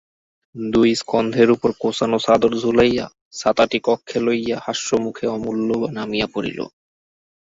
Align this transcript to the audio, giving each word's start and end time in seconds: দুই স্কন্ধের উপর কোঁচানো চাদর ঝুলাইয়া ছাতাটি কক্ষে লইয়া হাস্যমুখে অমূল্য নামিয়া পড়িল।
দুই 0.55 0.89
স্কন্ধের 0.95 1.49
উপর 1.51 1.69
কোঁচানো 1.79 2.17
চাদর 2.19 2.53
ঝুলাইয়া 2.61 3.05
ছাতাটি 3.33 3.77
কক্ষে 3.83 4.19
লইয়া 4.25 4.57
হাস্যমুখে 4.65 5.25
অমূল্য 5.27 5.69
নামিয়া 5.97 6.27
পড়িল। 6.33 6.59